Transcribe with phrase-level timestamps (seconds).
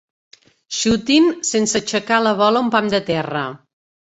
[0.77, 3.45] Xutin sense aixecar la bola un pam de terra.